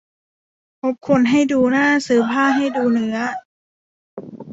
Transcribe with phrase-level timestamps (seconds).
[0.79, 3.17] คบคนให้ดูหน้าซื้อผ้าให้ดูเนื้อ